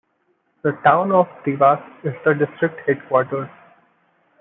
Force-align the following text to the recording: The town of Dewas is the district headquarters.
The 0.63 0.71
town 0.83 1.11
of 1.11 1.27
Dewas 1.45 1.77
is 2.03 2.15
the 2.25 2.33
district 2.33 2.79
headquarters. 2.89 3.51